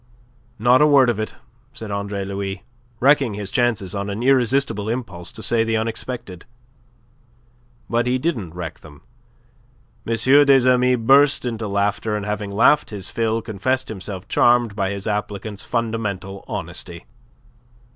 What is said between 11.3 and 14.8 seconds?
into laughter; and having laughed his fill, confessed himself charmed